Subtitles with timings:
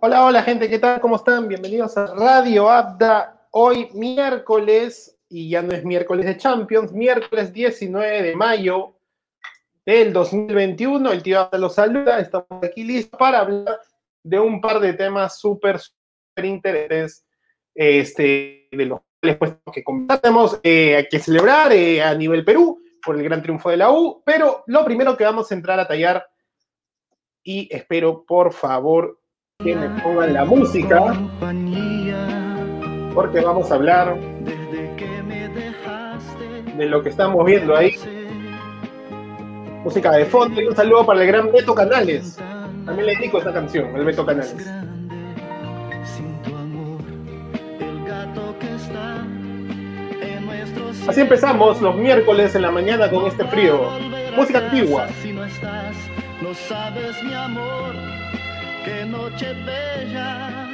[0.00, 1.00] Hola, hola gente, ¿qué tal?
[1.00, 1.48] ¿Cómo están?
[1.48, 3.48] Bienvenidos a Radio Abda.
[3.50, 8.94] Hoy miércoles, y ya no es miércoles de Champions, miércoles 19 de mayo
[9.84, 11.10] del 2021.
[11.10, 12.20] El tío Abda los saluda.
[12.20, 13.80] Estamos aquí listos para hablar
[14.22, 17.26] de un par de temas súper, súper interesantes
[17.74, 19.82] este, de los cuales pues, que
[20.22, 24.22] tenemos eh, que celebrar eh, a nivel Perú por el gran triunfo de la U.
[24.24, 26.24] Pero lo primero que vamos a entrar a tallar,
[27.42, 29.18] y espero por favor
[29.64, 31.00] que me pongan la música,
[33.12, 34.16] porque vamos a hablar
[36.76, 37.96] de lo que estamos viendo ahí.
[39.82, 42.38] Música de fondo y un saludo para el gran Beto Canales.
[42.86, 44.70] También le dedico esta canción, el Beto Canales.
[51.08, 53.90] Así empezamos los miércoles en la mañana con este frío.
[54.36, 55.08] Música antigua.
[56.42, 58.18] No sabes mi amor
[58.88, 60.66] qué noche bella.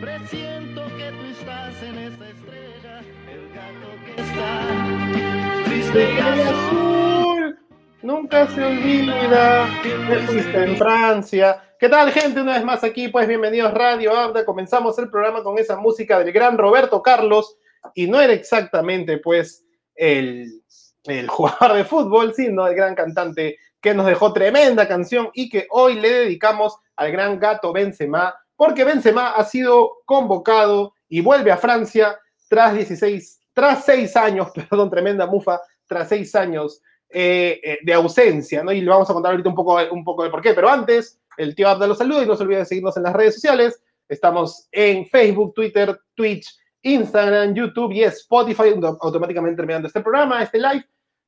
[0.00, 7.58] Presiento que tú estás en esta estrella, el gato que está triste y azul.
[8.02, 11.62] Nunca se olvida que en Francia.
[11.78, 12.40] ¿Qué tal, gente?
[12.40, 14.44] Una vez más aquí, pues bienvenidos Radio Abda.
[14.44, 17.56] Comenzamos el programa con esa música del gran Roberto Carlos.
[17.94, 20.62] Y no era exactamente, pues, el,
[21.04, 25.66] el jugador de fútbol, sino el gran cantante que nos dejó tremenda canción y que
[25.70, 31.56] hoy le dedicamos al gran gato Benzema, porque Benzema ha sido convocado y vuelve a
[31.56, 37.94] Francia tras 16, tras 6 años, perdón, tremenda mufa, tras 6 años eh, eh, de
[37.94, 38.72] ausencia, ¿no?
[38.72, 41.18] Y le vamos a contar ahorita un poco, un poco de por qué, pero antes,
[41.36, 43.82] el tío Abda los saluda y no se olviden de seguirnos en las redes sociales.
[44.08, 50.84] Estamos en Facebook, Twitter, Twitch, Instagram, YouTube y Spotify, automáticamente terminando este programa, este live,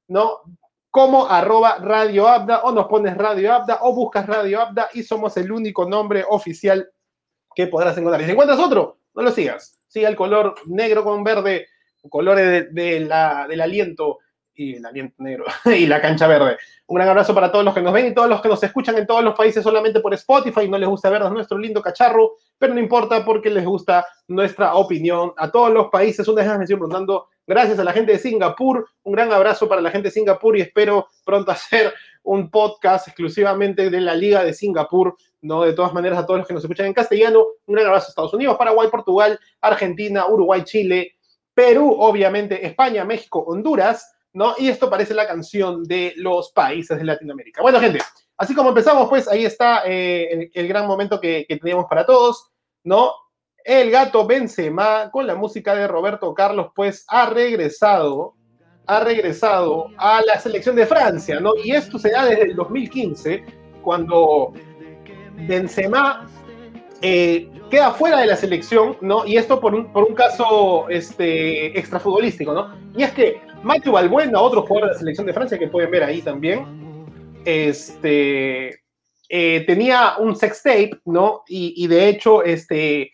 [0.08, 0.42] ¿no?
[0.92, 5.34] Como arroba Radio Abda o nos pones Radio Abda o buscas Radio Abda y somos
[5.38, 6.86] el único nombre oficial
[7.54, 8.22] que podrás encontrar.
[8.22, 9.78] Si encuentras otro, no lo sigas.
[9.88, 11.66] Siga el color negro con verde,
[12.10, 14.18] colores de, la, del aliento
[14.54, 16.58] y el aliento negro y la cancha verde.
[16.86, 18.98] Un gran abrazo para todos los que nos ven y todos los que nos escuchan
[18.98, 20.68] en todos los países solamente por Spotify.
[20.68, 25.32] No les gusta vernos nuestro lindo cacharro, pero no importa porque les gusta nuestra opinión.
[25.38, 28.18] A todos los países, una vez más me estoy preguntando Gracias a la gente de
[28.18, 28.88] Singapur.
[29.02, 31.92] Un gran abrazo para la gente de Singapur y espero pronto hacer
[32.22, 35.14] un podcast exclusivamente de la Liga de Singapur.
[35.42, 35.60] ¿no?
[35.60, 38.08] De todas maneras, a todos los que nos escuchan en castellano, un gran abrazo a
[38.08, 41.16] Estados Unidos, Paraguay, Portugal, Argentina, Uruguay, Chile,
[41.52, 44.54] Perú, obviamente, España, México, Honduras, ¿no?
[44.56, 47.60] Y esto parece la canción de los países de Latinoamérica.
[47.60, 47.98] Bueno, gente,
[48.38, 52.50] así como empezamos, pues ahí está eh, el, gran momento que, que teníamos para todos,
[52.82, 53.12] ¿no?
[53.64, 58.34] El gato Benzema con la música de Roberto Carlos, pues ha regresado,
[58.86, 61.52] ha regresado a la selección de Francia, ¿no?
[61.62, 63.44] Y esto se da desde el 2015,
[63.82, 64.52] cuando
[65.46, 66.28] Benzema
[67.00, 69.24] eh, queda fuera de la selección, ¿no?
[69.26, 72.74] Y esto por un, por un caso este, extrafutbolístico, ¿no?
[72.96, 76.02] Y es que Matthew Balbuena, otro jugador de la selección de Francia que pueden ver
[76.02, 76.66] ahí también,
[77.44, 78.82] este,
[79.28, 81.42] eh, tenía un sex tape, ¿no?
[81.48, 83.12] Y, y de hecho, este,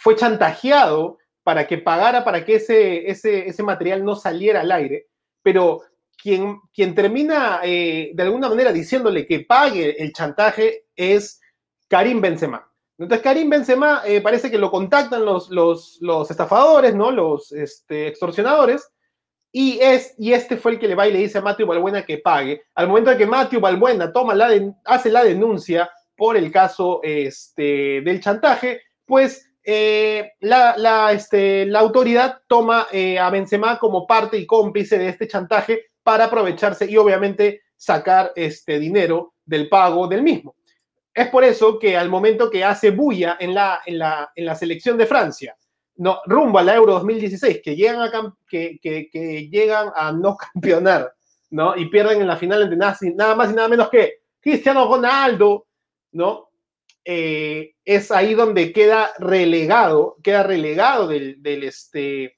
[0.00, 5.08] fue chantajeado para que pagara para que ese, ese, ese material no saliera al aire,
[5.42, 5.82] pero
[6.16, 11.40] quien, quien termina eh, de alguna manera diciéndole que pague el chantaje es
[11.88, 12.66] Karim Benzema.
[12.98, 17.10] Entonces Karim Benzema eh, parece que lo contactan los, los, los estafadores, ¿no?
[17.10, 18.90] Los este, extorsionadores,
[19.52, 22.06] y, es, y este fue el que le va y le dice a Matthew Balbuena
[22.06, 22.62] que pague.
[22.74, 24.48] Al momento de que Matthew Balbuena toma la
[24.84, 32.40] hace la denuncia por el caso este, del chantaje, pues eh, la, este, la, autoridad
[32.46, 37.62] toma eh, a Benzema como parte y cómplice de este chantaje para aprovecharse y obviamente
[37.76, 40.56] sacar este dinero del pago del mismo.
[41.12, 44.54] Es por eso que al momento que hace bulla en la, en la, en la
[44.54, 45.56] selección de Francia,
[45.96, 51.14] no, rumbo a la Euro 2016, que llegan a, que, que, llegan a no campeonar,
[51.50, 51.76] ¿no?
[51.76, 55.66] Y pierden en la final entre nada, nada más y nada menos que Cristiano Ronaldo,
[56.12, 56.49] ¿no?
[57.04, 62.36] Eh, es ahí donde queda relegado, queda relegado del, este,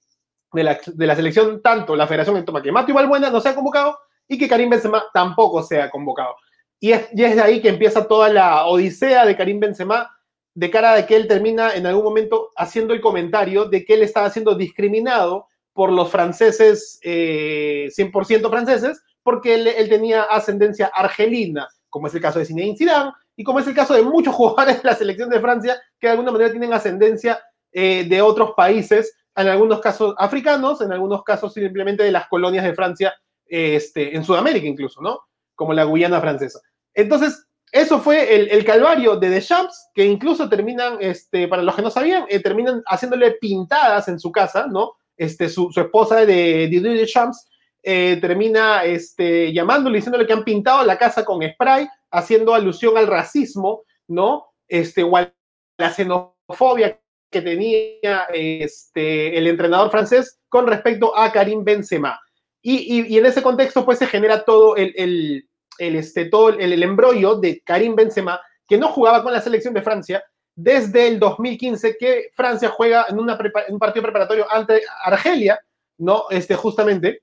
[0.52, 3.98] de, la, selección tanto la Federación en toma que Matthew Balbuena no se ha convocado
[4.28, 6.36] y que Karim Benzema tampoco se ha convocado.
[6.78, 10.10] Y es, y es de ahí que empieza toda la odisea de Karim Benzema
[10.54, 14.02] de cara a que él termina en algún momento haciendo el comentario de que él
[14.02, 21.68] estaba siendo discriminado por los franceses, 100% eh, franceses, porque él, él, tenía ascendencia argelina,
[21.88, 24.82] como es el caso de Zinedine Zidane, y como es el caso de muchos jugadores
[24.82, 27.40] de la selección de Francia que de alguna manera tienen ascendencia
[27.72, 32.64] eh, de otros países, en algunos casos africanos, en algunos casos simplemente de las colonias
[32.64, 33.14] de Francia,
[33.46, 35.20] este, en Sudamérica incluso, ¿no?
[35.54, 36.60] Como la Guyana francesa.
[36.94, 41.90] Entonces, eso fue el, calvario de Deschamps, que incluso terminan, este, para los que no
[41.90, 44.92] sabían, eh, terminan haciéndole pintadas en su casa, ¿no?
[45.16, 47.48] Este, su, esposa de Didier Deschamps
[47.82, 53.06] eh, termina este, llamándole, diciéndole que han pintado la casa con spray, haciendo alusión al
[53.06, 54.52] racismo, ¿no?
[54.68, 55.32] Este, o a
[55.78, 57.00] la xenofobia
[57.30, 62.20] que tenía este, el entrenador francés con respecto a Karim Benzema.
[62.64, 67.60] Y, en ese contexto, pues se genera todo el, el, este, todo el, embrollo de
[67.64, 70.22] Karim Benzema, que no jugaba con la selección de Francia
[70.54, 73.36] desde el 2015, que Francia juega en, una
[73.68, 75.58] un partido preparatorio ante Argelia,
[75.98, 76.26] ¿no?
[76.30, 77.22] Este, justamente.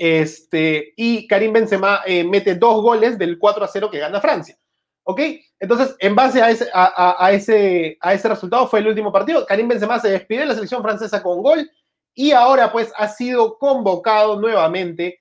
[0.00, 4.56] Este, y Karim Benzema eh, mete dos goles del 4 a 0 que gana Francia.
[5.02, 5.20] ¿Ok?
[5.58, 9.44] Entonces, en base a ese, a, ese, a ese resultado fue el último partido.
[9.44, 11.68] Karim Benzema se despide de la selección francesa con gol
[12.14, 15.20] y ahora pues ha sido convocado nuevamente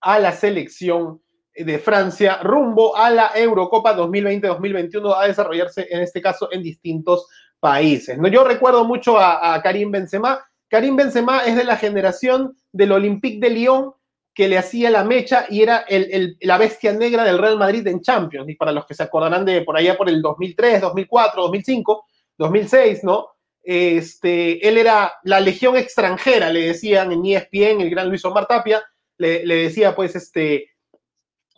[0.00, 1.20] a la selección
[1.54, 7.26] de Francia rumbo a la Eurocopa 2020-2021 a desarrollarse en este caso en distintos
[7.60, 8.16] países.
[8.16, 8.28] ¿no?
[8.28, 10.42] Yo recuerdo mucho a, a Karim Benzema.
[10.72, 13.92] Karim Benzema es de la generación del Olympique de Lyon
[14.32, 18.00] que le hacía la mecha y era el, la bestia negra del Real Madrid en
[18.00, 18.48] Champions.
[18.48, 22.06] Y para los que se acordarán de por allá por el 2003, 2004, 2005,
[22.38, 23.28] 2006, ¿no?
[23.62, 28.82] Este, él era la legión extranjera, le decían en ESPN, el gran Luis Omar Tapia,
[29.18, 30.70] le, decía pues este,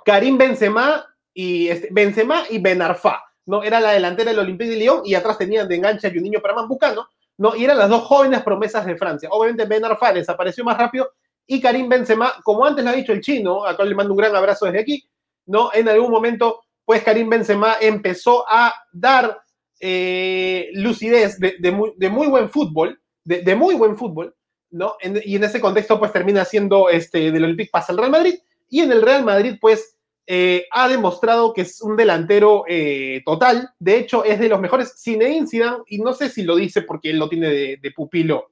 [0.05, 3.63] Karim Benzema y este, Benzema y Benarfa, ¿no?
[3.63, 6.41] Era la delantera del Olympique de Lyon y atrás tenían de engancha y un niño
[6.43, 7.07] Pernambucano,
[7.39, 7.57] ¿no?
[7.57, 9.29] Y eran las dos jóvenes promesas de Francia.
[9.33, 11.11] Obviamente Benarfa desapareció más rápido
[11.47, 14.19] y Karim Benzema, como antes lo ha dicho el chino, a cual le mando un
[14.19, 15.05] gran abrazo desde aquí,
[15.47, 15.71] ¿no?
[15.75, 19.43] En algún momento, pues Karim Benzema empezó a dar
[19.81, 24.35] eh, lucidez de, muy, buen fútbol, de, muy buen fútbol,
[24.71, 24.97] ¿no?
[25.03, 28.35] y en ese contexto, pues termina siendo este, del Olympique pasa al Real Madrid,
[28.69, 29.94] y en el Real Madrid, pues
[30.27, 34.95] eh, ha demostrado que es un delantero eh, total, de hecho es de los mejores,
[35.03, 38.51] Zinedine Zidane, y no sé si lo dice porque él lo tiene de, pupilo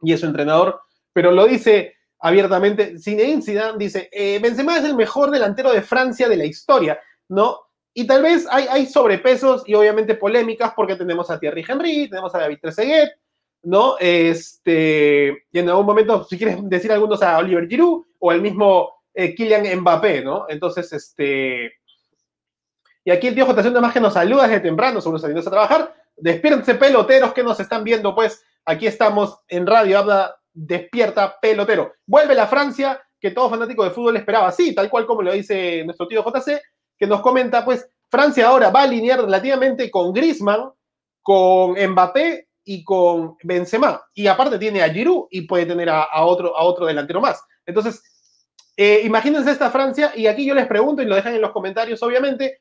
[0.00, 0.80] y es su entrenador,
[1.12, 2.98] pero lo dice abiertamente.
[2.98, 6.98] Zinedine Zidane dice, eh, Benzema es el mejor delantero de Francia de la historia,
[7.28, 7.58] ¿no?
[7.92, 12.34] Y tal vez hay, hay sobrepesos y obviamente polémicas porque tenemos a Thierry Henry, tenemos
[12.34, 13.10] a David Trezeguet,
[13.64, 13.96] ¿no?
[14.00, 19.01] Este, y en algún momento, si quieres decir algunos a Oliver Giroud o al mismo
[19.14, 20.46] eh, Kylian Mbappé, ¿no?
[20.48, 21.72] Entonces, este...
[23.04, 23.80] Y aquí el tío J.
[23.80, 25.94] más que nos saluda desde temprano, seguro saliendo a trabajar.
[26.16, 31.94] Despiértense peloteros que nos están viendo, pues aquí estamos en Radio Habla despierta pelotero.
[32.06, 34.50] Vuelve la Francia que todo fanático de fútbol esperaba.
[34.50, 36.60] Sí, tal cual como lo dice nuestro tío JC,
[36.98, 40.72] que nos comenta, pues Francia ahora va a alinear relativamente con Griezmann,
[41.22, 44.02] con Mbappé y con Benzema.
[44.14, 47.42] Y aparte tiene a Giroud y puede tener a, otro, a otro delantero más.
[47.64, 48.02] Entonces,
[48.76, 52.02] eh, imagínense esta Francia, y aquí yo les pregunto y lo dejan en los comentarios,
[52.02, 52.60] obviamente,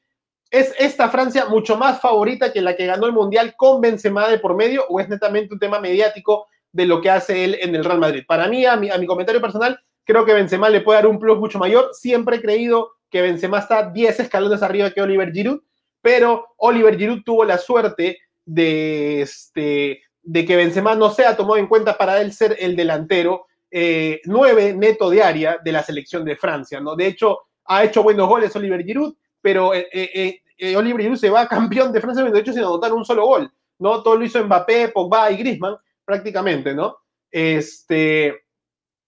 [0.49, 4.39] ¿es esta Francia mucho más favorita que la que ganó el Mundial con Benzema de
[4.39, 7.83] por medio o es netamente un tema mediático de lo que hace él en el
[7.83, 8.23] Real Madrid.
[8.27, 11.19] Para mí, a mi, a mi comentario personal, creo que Benzema le puede dar un
[11.19, 11.89] plus mucho mayor.
[11.93, 15.61] Siempre he creído que Benzema está 10 escalones arriba que Oliver Giroud,
[16.01, 21.68] pero Oliver Giroud tuvo la suerte de, este, de que Benzema no sea tomado en
[21.68, 26.35] cuenta para él ser el delantero 9 eh, neto de área de la selección de
[26.35, 26.95] Francia, ¿no?
[26.95, 31.47] De hecho, ha hecho buenos goles Oliver Giroud, pero eh, eh, Oliver Giroud se va
[31.49, 34.04] campeón de Francia, de hecho, sin anotar un solo gol, ¿no?
[34.04, 36.97] Todo lo hizo Mbappé, Pogba y Griezmann, prácticamente, ¿no?
[37.31, 38.44] Este,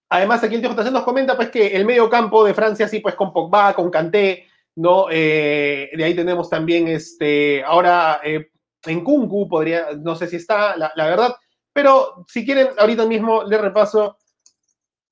[0.09, 2.99] además, aquí el tío JC nos comenta pues que el medio campo de Francia, sí,
[2.99, 5.07] pues con Pogba, con Kanté, ¿no?
[5.11, 8.49] Eh, de ahí tenemos también, este, ahora eh,
[8.85, 11.35] en Kunku podría, no sé si está, la, verdad,
[11.71, 14.17] pero si quieren, ahorita mismo le repaso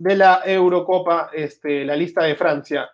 [0.01, 2.89] de la Eurocopa, este, la lista de Francia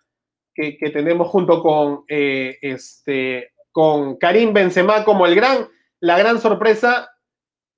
[0.54, 7.10] que, tenemos junto con, eh, este, con Karim Benzema como el gran, la gran sorpresa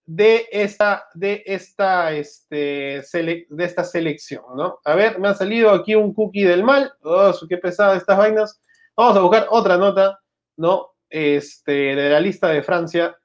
[0.05, 4.79] de esta, de esta, este, de esta selección, ¿no?
[4.83, 6.91] A ver, me ha salido aquí un cookie del mal.
[7.03, 8.59] Oh, qué pesada estas vainas.
[8.95, 10.19] Vamos a buscar otra nota,
[10.57, 10.93] ¿no?
[11.07, 13.15] Este, de la lista de Francia,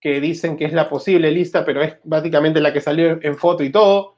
[0.00, 3.62] que dicen que es la posible lista, pero es básicamente la que salió en foto
[3.62, 4.11] y todo.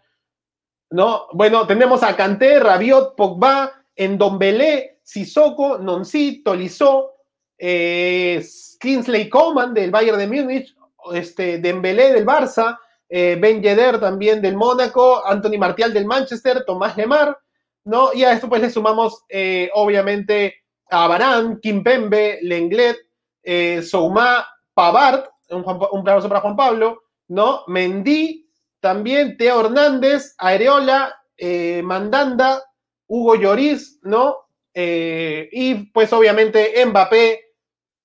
[0.91, 1.27] ¿No?
[1.33, 7.13] Bueno, tenemos a Kanté, Rabiot, Pogba, Endombele, Sissoko, Nonsi, Tolisso,
[7.59, 8.45] eh,
[8.81, 10.75] Kingsley Coman del Bayern de Múnich,
[11.13, 16.97] este, Dembélé del Barça, eh, Ben Yedder también del Mónaco, Anthony Martial del Manchester, Tomás
[16.97, 17.39] Lemar,
[17.85, 18.13] ¿no?
[18.13, 20.55] Y a esto pues le sumamos eh, obviamente
[20.91, 22.97] a Barán, Kimpembe, Lenglet,
[23.43, 27.63] eh, Souma, Pavard, un, un para Juan Pablo, ¿no?
[27.67, 28.44] Mendy,
[28.85, 32.63] también Teo Hernández, Areola, eh, Mandanda,
[33.07, 34.37] Hugo Lloris, ¿no?
[34.75, 37.41] Eh, y pues obviamente Mbappé,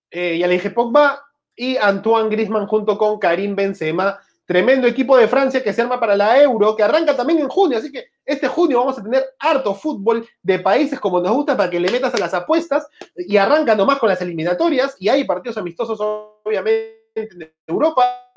[0.09, 1.21] eh, ya Pogba,
[1.53, 4.21] y Antoine Grisman junto con Karim Benzema.
[4.45, 7.77] Tremendo equipo de Francia que se arma para la Euro, que arranca también en junio,
[7.77, 11.69] así que este junio vamos a tener harto fútbol de países como nos gusta para
[11.69, 15.57] que le metas a las apuestas y arranca nomás con las eliminatorias y hay partidos
[15.57, 18.31] amistosos obviamente en Europa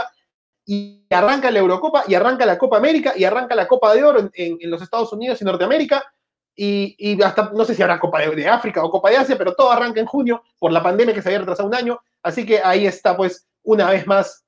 [0.64, 4.30] y arranca la Eurocopa y arranca la Copa América y arranca la Copa de Oro
[4.32, 6.04] en, los Estados Unidos y Norteamérica
[6.54, 9.70] y, hasta no sé si habrá Copa de, África o Copa de Asia, pero todo
[9.70, 11.98] arranca en junio por la pandemia que se había retrasado un año.
[12.22, 14.44] Así que ahí está, pues, una vez más,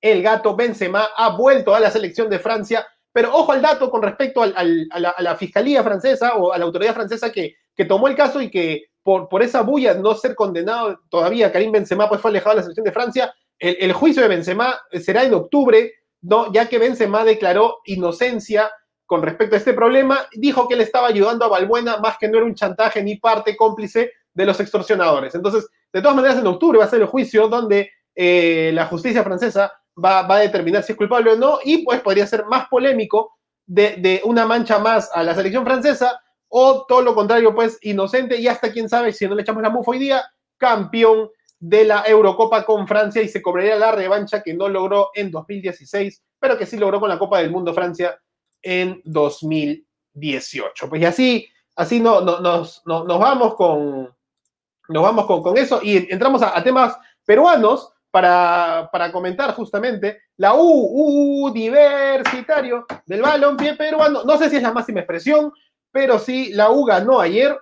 [0.00, 2.86] el gato Benzema ha vuelto a la selección de Francia.
[3.12, 7.30] Pero ojo al dato con respecto a, la, fiscalía francesa o a la autoridad francesa
[7.30, 11.52] que, que tomó el caso y que por, por esa bulla no ser condenado todavía,
[11.52, 15.22] Karim Benzema pues fue alejado de la selección de Francia el, juicio de Benzema será
[15.22, 15.92] en octubre,
[16.22, 16.52] ¿no?
[16.52, 18.70] ya que Benzema declaró inocencia
[19.06, 22.38] con respecto a este problema, dijo que él estaba ayudando a Balbuena más que no
[22.38, 25.34] era un chantaje ni parte cómplice de los extorsionadores.
[25.34, 29.22] Entonces, de todas maneras, en octubre va a ser el juicio donde eh, la justicia
[29.22, 33.36] francesa va, a determinar si es culpable o no, y pues podría ser más polémico
[33.66, 38.48] de, una mancha más a la selección francesa, o todo lo contrario, pues inocente, y
[38.48, 40.24] hasta quién sabe si no le echamos la mufa hoy día,
[40.56, 41.30] campeón
[41.62, 46.20] de la Eurocopa con Francia y se cobraría la revancha que no logró en 2016,
[46.40, 48.18] pero que sí logró con la Copa del Mundo Francia
[48.60, 50.88] en 2018.
[50.88, 54.12] Pues y así, así no, nos, vamos con
[54.88, 62.86] nos vamos con, eso y entramos a, temas peruanos para, comentar justamente la U, universitario
[63.06, 64.24] del balompié peruano.
[64.24, 65.52] No sé si es la máxima expresión,
[65.92, 67.56] pero sí, la U ganó ayer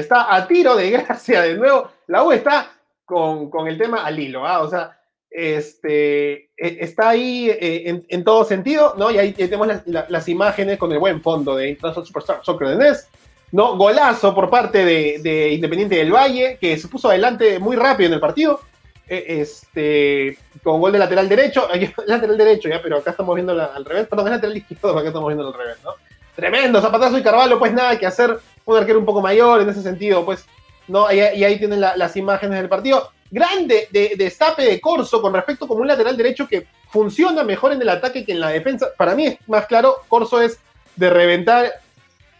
[0.00, 1.90] está a tiro de gracia de nuevo.
[2.06, 2.72] La U está
[3.04, 4.60] con, el tema al hilo, ¿ah?
[4.60, 4.98] O sea,
[5.30, 9.10] este, e, está ahí eh, en, todo sentido, ¿no?
[9.10, 13.08] Y ahí tenemos las, imágenes con el buen fondo de International Superstar Soccer de NES,
[13.52, 13.76] ¿no?
[13.76, 18.20] Golazo por parte de, Independiente del Valle, que se puso adelante muy rápido en el
[18.20, 18.60] partido,
[19.06, 21.68] e, este, con gol de lateral derecho,
[22.06, 25.28] lateral derecho, ya, pero acá estamos viendo al revés, perdón, es lateral izquierdo, acá estamos
[25.28, 25.90] viendo al revés, ¿no?
[26.34, 29.82] Tremendo, zapatazo y Carvalho, pues nada que hacer, un arquero un poco mayor en ese
[29.82, 30.44] sentido, pues,
[30.88, 31.10] ¿no?
[31.12, 33.10] Y, ahí tienen las imágenes del partido.
[33.30, 37.80] Grande de, destape de Corso con respecto como un lateral derecho que funciona mejor en
[37.80, 38.88] el ataque que en la defensa.
[38.96, 40.58] Para mí es más claro, Corso es
[40.96, 41.72] de reventar,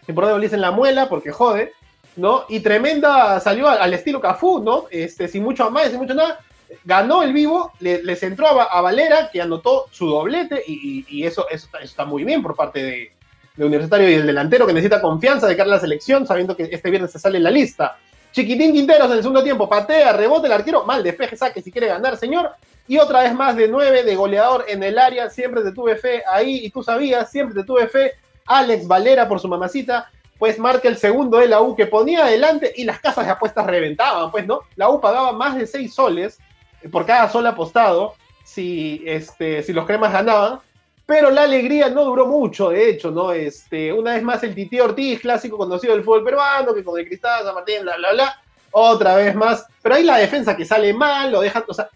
[0.05, 1.73] si por le en la muela, porque jode,
[2.17, 2.45] ¿no?
[2.49, 4.85] Y tremenda, salió al, estilo Cafú, ¿no?
[4.91, 6.41] Este, sin mucho más, sin mucho nada.
[6.85, 11.69] Ganó el vivo, le, les entró a, Valera, que anotó su doblete, y, eso, eso
[11.81, 13.13] está muy bien por parte de,
[13.57, 16.69] de Universitario y el delantero que necesita confianza de cara a la selección, sabiendo que
[16.71, 17.97] este viernes se sale en la lista.
[18.33, 21.89] Chiquitín Quinteros en el segundo tiempo, patea, rebote el arquero, mal despeje, saque si quiere
[21.89, 22.51] ganar, señor.
[22.89, 26.23] Y otra vez más de nueve, de goleador en el área, siempre te tuve fe
[26.31, 28.13] ahí, y tú sabías, siempre te tuve fe.
[28.47, 32.73] Alex Valera por su mamacita, pues marca el segundo de la U que ponía adelante
[32.75, 34.61] y las casas de apuestas reventaban, pues, ¿no?
[34.77, 36.39] La U pagaba más de seis soles
[36.91, 40.59] por cada sol apostado si, este, si los cremas ganaban
[41.07, 43.33] pero la alegría no duró mucho, de hecho, ¿no?
[43.33, 47.07] Este, una vez más el Titi Ortiz, clásico conocido del fútbol peruano, que con el
[47.07, 50.95] Cristal, San Martín, bla, bla, bla, otra vez más, pero ahí la defensa que sale
[50.95, 51.89] mal, lo deja, o sea,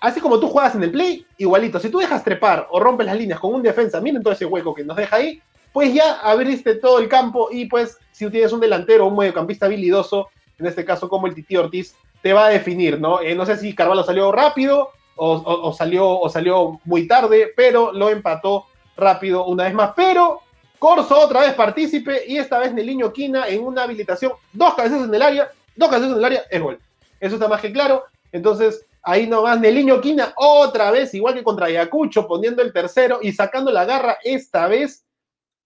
[0.00, 3.16] así como tú juegas en el play, igualito, si tú dejas trepar o rompes las
[3.16, 5.40] líneas con un defensa, miren todo ese hueco que nos deja ahí,
[5.72, 9.66] pues ya abriste todo el campo y pues si tienes un delantero o un mediocampista
[9.66, 13.20] habilidoso, en este caso como el Titi Ortiz, te va a definir, ¿no?
[13.20, 18.10] Eh, no sé si Carvalho salió rápido o, salió, o salió muy tarde, pero lo
[18.10, 19.92] empató rápido una vez más.
[19.96, 20.42] Pero
[20.78, 25.14] Corso otra vez partícipe y esta vez Neliño Quina en una habilitación, dos cabezas en
[25.14, 26.78] el área, dos cabezas en el área, es gol.
[27.18, 28.04] Eso está más que claro.
[28.30, 33.32] Entonces, ahí nomás Neliño Quina otra vez, igual que contra Ayacucho, poniendo el tercero y
[33.32, 35.06] sacando la garra esta vez,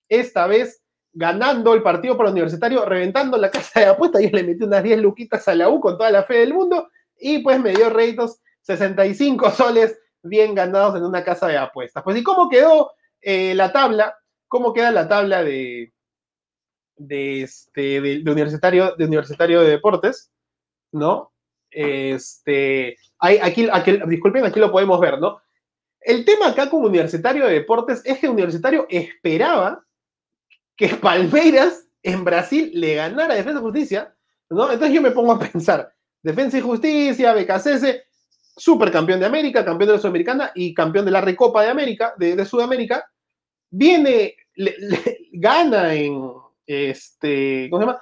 [0.09, 0.81] esta vez
[1.13, 4.23] ganando el partido por universitario, reventando la casa de apuestas.
[4.23, 6.89] y le metió unas 10 luquitas a la U con toda la fe del mundo
[7.19, 12.03] y pues me dio réditos 65 soles bien ganados en una casa de apuestas.
[12.03, 14.17] Pues, ¿y cómo quedó eh, la tabla?
[14.49, 15.93] ¿Cómo queda la tabla de,
[16.97, 20.31] de, este, de, universitario, de universitario de deportes?
[20.93, 21.33] ¿No?
[21.71, 25.41] Este, hay, aquí, aquí, disculpen, aquí lo podemos ver, ¿no?
[26.01, 29.85] El tema acá como universitario de deportes es que universitario esperaba
[30.77, 34.17] que Palmeiras en Brasil le ganara Defensa y Justicia,
[34.49, 34.73] ¿no?
[34.73, 38.03] Entonces yo me pongo a pensar, Defensa y Justicia, BKCS,
[38.61, 42.45] supercampeón de América, campeón de la Sudamericana y campeón de la Recopa de América, de,
[42.45, 43.11] Sudamérica,
[43.71, 44.37] viene,
[45.33, 46.31] gana en,
[46.67, 48.01] este, ¿cómo se llama?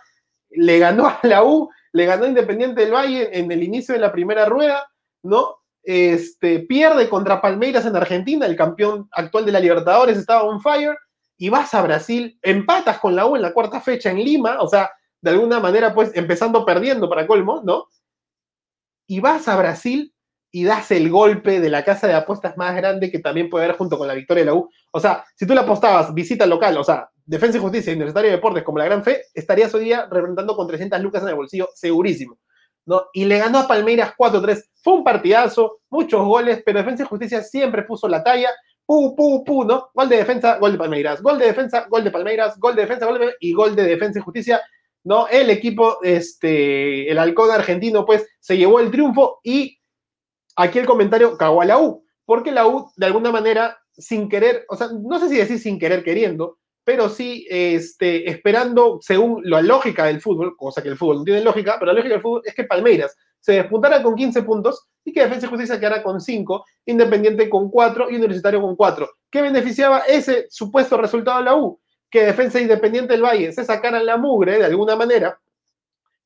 [0.50, 4.00] Le ganó a la U, le ganó a Independiente del Valle en el inicio de
[4.00, 4.90] la primera rueda,
[5.22, 5.58] ¿no?
[5.84, 10.96] Este, pierde contra Palmeiras en Argentina, el campeón actual de la Libertadores estaba on fire,
[11.36, 14.66] y vas a Brasil, empatas con la U en la cuarta fecha en Lima, o
[14.66, 17.86] sea, de alguna manera, pues empezando perdiendo para colmo, ¿no?
[19.06, 20.12] Y vas a Brasil
[20.50, 23.76] y das el golpe de la casa de apuestas más grande que también puede haber
[23.76, 24.68] junto con la victoria de la U.
[24.92, 28.36] O sea, si tú le apostabas visita local, o sea, Defensa y Justicia Universitario de
[28.36, 31.68] Deportes como la gran fe, estarías hoy día representando con 300 lucas en el bolsillo,
[31.74, 32.38] segurísimo.
[32.86, 33.02] ¿no?
[33.12, 34.64] Y le ganó a Palmeiras 4-3.
[34.82, 38.48] Fue un partidazo, muchos goles, pero Defensa y Justicia siempre puso la talla.
[38.86, 39.90] Pu, pu, pu, ¿no?
[39.92, 41.20] Gol de defensa, gol de Palmeiras.
[41.20, 42.58] Gol de defensa, gol de Palmeiras.
[42.58, 44.62] Gol de defensa, gol de y gol de Defensa y Justicia.
[45.04, 45.28] ¿no?
[45.28, 49.77] El equipo, este, el halcón argentino, pues, se llevó el triunfo y
[50.58, 54.66] aquí el comentario cagó a la U, porque la U, de alguna manera, sin querer,
[54.68, 59.62] o sea, no sé si decir sin querer queriendo, pero sí este, esperando, según la
[59.62, 62.42] lógica del fútbol, cosa que el fútbol no tiene lógica, pero la lógica del fútbol
[62.44, 66.20] es que Palmeiras se despuntara con 15 puntos y que Defensa y Justicia quedara con
[66.20, 69.08] 5, Independiente con 4 y Universitario con 4.
[69.30, 71.80] ¿Qué beneficiaba ese supuesto resultado de la U?
[72.10, 75.38] Que Defensa Independiente del Valle se sacaran la mugre de alguna manera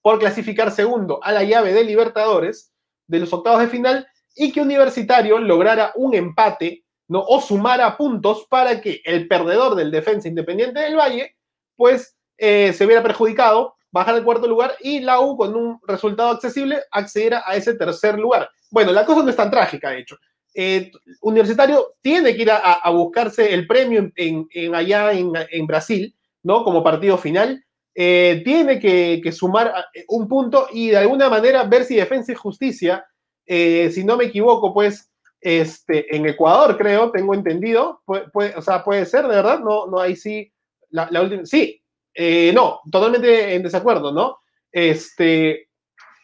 [0.01, 2.73] por clasificar segundo a la llave de Libertadores
[3.07, 7.21] de los octavos de final y que Universitario lograra un empate ¿no?
[7.21, 11.37] o sumara puntos para que el perdedor del defensa independiente del Valle
[11.77, 16.31] pues eh, se viera perjudicado, bajar al cuarto lugar y la U con un resultado
[16.31, 18.49] accesible accediera a ese tercer lugar.
[18.71, 20.17] Bueno, la cosa no es tan trágica, de hecho.
[20.55, 20.91] Eh,
[21.23, 26.65] universitario tiene que ir a, buscarse el premio en, allá en, Brasil, ¿no?
[26.65, 27.65] Como partido final.
[27.95, 29.73] Eh, tiene que, que, sumar
[30.09, 33.05] un punto y de alguna manera ver si Defensa y Justicia
[33.47, 38.85] eh, si no me equivoco, pues, este, en Ecuador, creo, tengo entendido, puede, o sea,
[38.85, 40.53] puede ser, de verdad, no, no, sí,
[40.91, 41.83] la, última, sí,
[42.15, 44.39] eh, no, totalmente en desacuerdo, ¿no?
[44.71, 45.69] Este,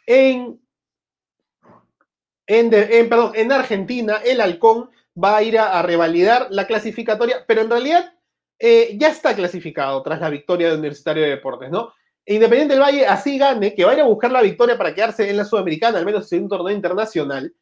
[0.07, 0.61] en,
[2.47, 4.91] en, perdón, en Argentina, el halcón
[5.23, 8.15] va a ir a, revalidar la clasificatoria, pero en realidad
[8.59, 11.93] eh, ya está clasificado tras la victoria del Universitario de Deportes, ¿no?
[12.31, 15.47] Independiente del Valle así gane, que vaya a buscar la victoria para quedarse en la
[15.47, 17.55] Sudamericana, al menos en un torneo internacional,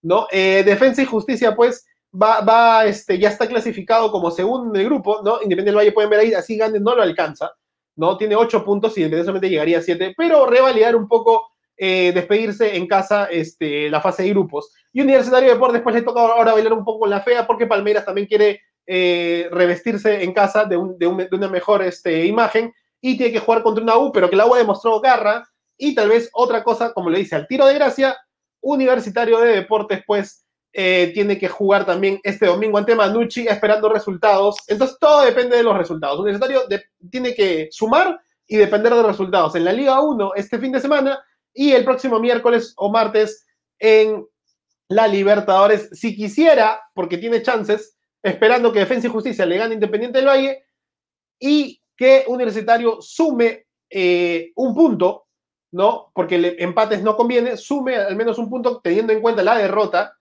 [0.00, 0.26] ¿no?
[0.32, 4.86] Eh, Defensa y Justicia, pues, va, va, este, ya está clasificado como segundo en el
[4.86, 5.42] grupo, ¿no?
[5.42, 7.52] Independiente del Valle pueden ver ahí, así gane, no lo alcanza,
[7.96, 8.16] ¿no?
[8.16, 12.86] Tiene ocho puntos y inmediatamente llegaría a siete, pero revalidar un poco, eh, despedirse en
[12.86, 14.72] casa este, la fase de grupos.
[14.90, 18.06] Y Universitario de Deportes, después le toca ahora bailar un poco la fea, porque Palmeiras
[18.06, 22.72] también quiere eh, revestirse en casa de una mejor este, imagen
[23.06, 26.08] y tiene que jugar contra una U, pero que la U demostró garra y tal
[26.08, 28.16] vez otra cosa, como le dice, al tiro de gracia,
[28.62, 34.56] Universitario de Deportes, pues eh, tiene que jugar también este domingo ante Manucci esperando resultados.
[34.68, 36.18] Entonces todo depende de los resultados.
[36.18, 36.62] Universitario
[37.10, 41.22] tiene que sumar y depender de resultados en la Liga 1 este fin de semana
[41.52, 43.44] y el próximo miércoles o martes
[43.80, 44.26] en
[44.88, 50.16] la Libertadores, si quisiera, porque tiene chances, esperando que Defensa y Justicia le gane Independiente
[50.16, 50.64] del Valle
[51.38, 55.26] y que Universitario sume eh, un punto,
[55.72, 56.10] ¿no?
[56.14, 60.16] Porque empates no conviene, sume al menos un punto teniendo en cuenta la derrota,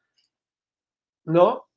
[1.25, 1.67] ¿no?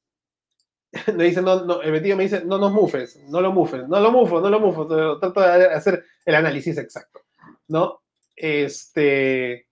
[1.15, 4.11] Me dice, no, no, el me dice, no nos mufes, no lo mufes, no lo
[4.11, 4.87] mufo, no lo mufo,
[5.19, 7.21] trato de hacer el análisis exacto,
[7.69, 8.03] ¿no?
[8.35, 9.67] Este,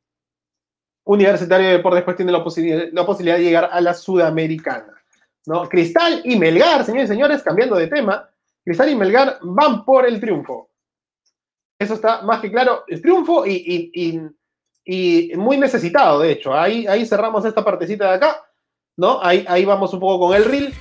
[1.04, 4.92] Universitario de Deportes después tiene la posibilidad, la posibilidad de llegar a la Sudamericana,
[5.46, 5.68] ¿no?
[5.68, 8.28] Cristal y Melgar, señores y señores, cambiando de tema,
[8.64, 10.70] Cristal y Melgar van por el triunfo.
[11.78, 12.84] Eso está más que claro.
[12.86, 14.30] El triunfo y,
[15.36, 16.54] muy necesitado, de hecho.
[16.54, 18.44] Ahí, ahí cerramos esta partecita de acá.
[18.96, 19.22] ¿no?
[19.22, 20.74] Ahí, ahí vamos un poco con el reel.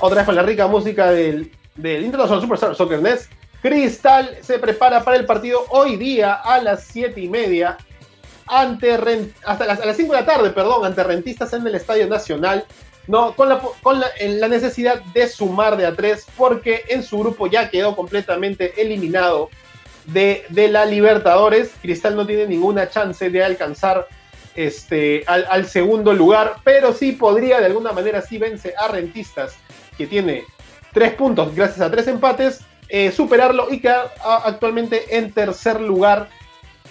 [0.00, 3.30] Otra vez con la rica música del, del International Superstar Soccer Nest.
[3.60, 7.76] Cristal se prepara para el partido hoy día a las 7 y media.
[8.46, 8.94] Ante
[9.44, 12.64] hasta las, a las 5 de la tarde, perdón, ante Rentistas en el Estadio Nacional.
[13.08, 13.34] ¿No?
[13.34, 17.46] Con, la, con la, la, necesidad de sumar de a tres, porque en su grupo
[17.46, 19.50] ya quedó completamente eliminado
[20.04, 21.72] de, de, la Libertadores.
[21.80, 24.06] Cristal no tiene ninguna chance de alcanzar
[24.54, 29.56] este, al, segundo lugar, pero sí podría de alguna manera, si vence a Rentistas,
[29.96, 30.44] que tiene
[30.92, 34.12] tres puntos gracias a tres empates, eh, superarlo y quedar
[34.44, 36.28] actualmente en tercer lugar,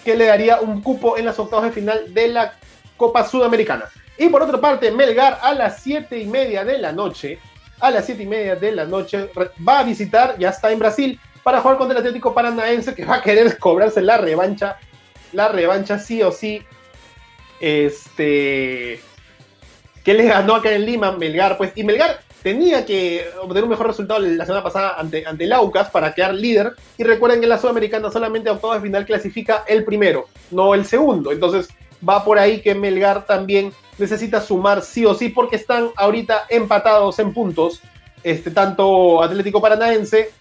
[0.03, 2.53] que le daría un cupo en las octavos de final de la
[2.95, 3.85] Copa Sudamericana.
[4.17, 7.39] Y por otra parte, Melgar a las 7 y media de la noche,
[7.79, 9.29] a las 7 y media de la noche,
[9.67, 13.15] va a visitar, ya está en Brasil, para jugar contra el Atlético Paranaense, que va
[13.15, 14.77] a querer cobrarse la revancha,
[15.33, 16.63] la revancha sí o sí,
[17.59, 18.99] este,
[20.03, 23.87] que le ganó acá en Lima, Melgar, pues, y Melgar tenía que obtener un mejor
[23.87, 27.59] resultado la semana pasada ante, ante Laucas para quedar líder, y recuerden que en la
[27.59, 31.67] Sudamericana solamente a octavos de final clasifica el primero, no el segundo, entonces
[32.07, 37.19] va por ahí que Melgar también necesita sumar sí o sí porque están ahorita empatados
[37.19, 37.81] en puntos,
[38.23, 40.31] este, tanto Atlético Paranaense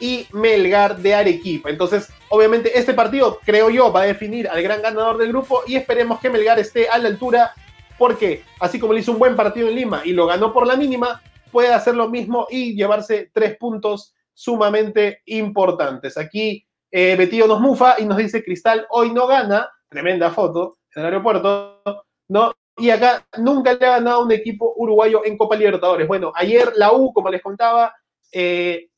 [0.00, 1.70] y Melgar de Arequipa.
[1.70, 5.76] Entonces, obviamente, este partido, creo yo, va a definir al gran ganador del grupo y
[5.76, 7.52] esperemos que Melgar esté a la altura,
[7.98, 10.76] porque así como le hizo un buen partido en Lima y lo ganó por la
[10.76, 16.18] mínima, puede hacer lo mismo y llevarse tres puntos sumamente importantes.
[16.18, 21.00] Aquí eh, Betillo nos mufa y nos dice Cristal hoy no gana, tremenda foto en
[21.02, 21.82] el aeropuerto,
[22.28, 22.52] ¿no?
[22.78, 26.08] Y acá nunca le ha ganado un equipo uruguayo en Copa Libertadores.
[26.08, 27.94] Bueno, ayer la U, como les contaba,
[28.32, 28.88] eh,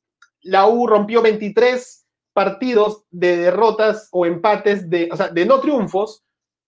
[0.43, 6.25] la U rompió 23 partidos de derrotas o empates, de, o sea, de no triunfos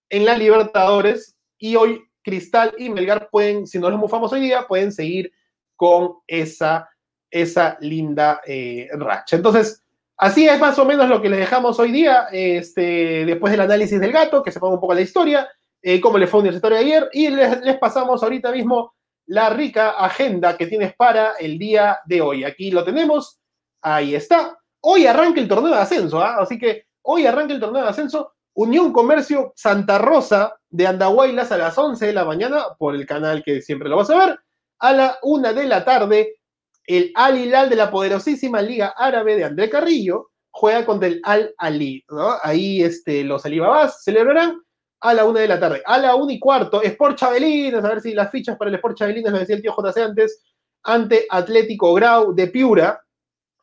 [0.09, 4.67] en la Libertadores y hoy Cristal y Melgar pueden, si no los mufamos hoy día,
[4.67, 5.33] pueden seguir
[5.77, 6.91] con esa,
[7.31, 9.37] esa linda eh, racha.
[9.37, 9.83] Entonces,
[10.21, 14.01] así es más o menos lo que les dejamos hoy día, este, después del análisis
[14.01, 15.49] del gato, que se ponga un poco la historia,
[15.83, 18.95] eh, cómo le fue universitario ayer, y les, les pasamos ahorita mismo
[19.27, 22.45] la rica agenda que tienes para el día de hoy.
[22.45, 23.41] Aquí lo tenemos
[23.83, 24.59] Ahí está.
[24.83, 26.37] Hoy arranca el torneo de ascenso, ¿ah?
[26.41, 28.35] así que hoy arranca el torneo de ascenso.
[28.53, 33.43] Unión Comercio Santa Rosa de Andahuaylas a las 11 de la mañana por el canal
[33.43, 34.39] que siempre lo vas a ver.
[34.81, 36.40] A la 1 de la tarde,
[36.87, 41.55] el Al Hilal de la poderosísima Liga Árabe de André Carrillo juega contra el Al
[41.59, 42.05] Ali.
[42.43, 44.61] Ahí este, los Alibabás celebrarán
[45.01, 45.83] a la 1 de la tarde.
[45.87, 48.99] A la 1 y cuarto, Sport Chabelines, a ver si las fichas para el Sport
[48.99, 50.43] Chabelines, lo decía el tío JC antes,
[50.83, 53.01] ante Atlético Grau de Piura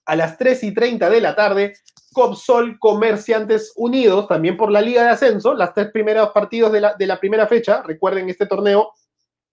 [0.06, 1.74] a las 3 y 30 de la tarde,
[2.14, 6.96] Copsol Comerciantes Unidos, también por la Liga de Ascenso, las tres primeros partidos de la,
[6.96, 8.94] de la primera fecha, recuerden este torneo,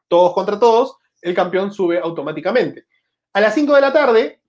[0.09, 2.87] todos contra todos, el campeón sube automáticamente.
[3.34, 4.40] A las 5 de la tarde,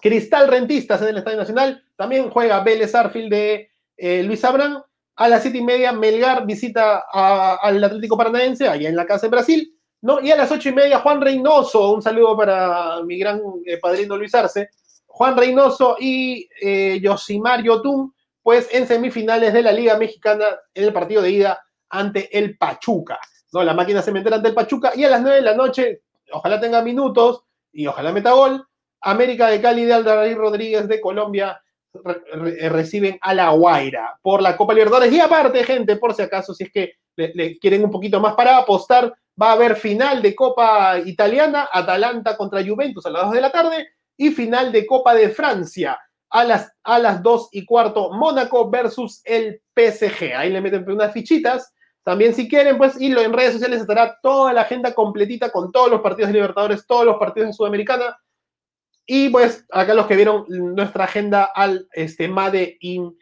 [0.00, 4.84] Cristal Rentistas en el Estadio Nacional, también juega Vélez Arfield de eh, Luis Abrán.
[5.16, 9.30] A las 7 y media, Melgar visita al Atlético Paranaense, allá en la casa de
[9.30, 9.76] Brasil.
[10.00, 10.20] ¿no?
[10.20, 14.16] Y a las 8 y media, Juan Reynoso, un saludo para mi gran eh, padrino
[14.16, 14.70] Luis Arce,
[15.06, 18.14] Juan Reynoso y eh, Yosimar Yotun,
[18.44, 23.18] pues en semifinales de la Liga Mexicana en el partido de ida ante el Pachuca.
[23.52, 23.64] ¿no?
[23.64, 26.80] La máquina se ante el Pachuca y a las 9 de la noche, ojalá tenga
[26.80, 28.64] minutos y ojalá meta gol,
[29.00, 31.60] América de Cali de Aldair Rodríguez de Colombia
[31.92, 35.12] reciben a la Guaira por la Copa Libertadores.
[35.12, 38.58] Y aparte, gente, por si acaso, si es que le, quieren un poquito más para
[38.58, 43.40] apostar, va a haber final de Copa Italiana, Atalanta contra Juventus a las 2 de
[43.40, 45.98] la tarde y final de Copa de Francia
[46.30, 50.34] a las, a las 2 y cuarto, Mónaco versus el PSG.
[50.36, 51.72] Ahí le meten unas fichitas.
[52.02, 55.90] También si quieren, pues, y en redes sociales estará toda la agenda completita con todos
[55.90, 58.18] los partidos de Libertadores, todos los partidos de Sudamericana.
[59.06, 63.16] Y pues acá los que vieron nuestra agenda al este, Made in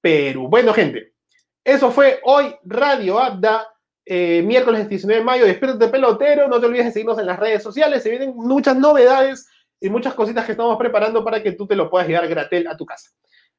[0.00, 0.48] Perú.
[0.48, 1.14] Bueno, gente,
[1.64, 3.66] eso fue hoy Radio Abda,
[4.04, 5.46] eh, miércoles 19 de mayo.
[5.46, 9.48] de pelotero, no te olvides de seguirnos en las redes sociales, se vienen muchas novedades
[9.80, 12.76] y muchas cositas que estamos preparando para que tú te lo puedas llevar gratel a
[12.76, 13.10] tu casa.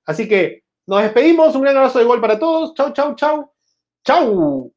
[0.06, 2.74] Así que nos despedimos, un gran abrazo de gol para todos.
[2.74, 3.52] Chau, chau, chau.
[4.06, 4.72] Chau.